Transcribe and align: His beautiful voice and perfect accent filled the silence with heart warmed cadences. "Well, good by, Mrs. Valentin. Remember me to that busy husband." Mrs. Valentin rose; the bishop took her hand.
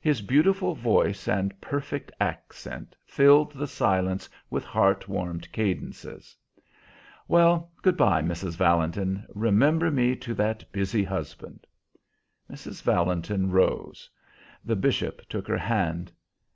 His 0.00 0.22
beautiful 0.22 0.74
voice 0.74 1.28
and 1.28 1.60
perfect 1.60 2.10
accent 2.18 2.96
filled 3.04 3.52
the 3.52 3.66
silence 3.66 4.26
with 4.48 4.64
heart 4.64 5.06
warmed 5.06 5.52
cadences. 5.52 6.34
"Well, 7.28 7.70
good 7.82 7.94
by, 7.98 8.22
Mrs. 8.22 8.56
Valentin. 8.56 9.26
Remember 9.34 9.90
me 9.90 10.16
to 10.16 10.32
that 10.32 10.64
busy 10.72 11.04
husband." 11.04 11.66
Mrs. 12.50 12.80
Valentin 12.82 13.50
rose; 13.50 14.08
the 14.64 14.76
bishop 14.76 15.28
took 15.28 15.46
her 15.46 15.58
hand. 15.58 16.10